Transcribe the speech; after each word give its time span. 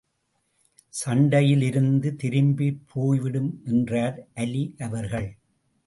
சண்டையிலிருந்து 0.93 2.15
திரும்பிப் 2.15 2.81
போய்விடும் 2.93 3.61
என்றார் 3.65 4.27
அலி 4.35 4.75
அவர்கள். 4.79 5.29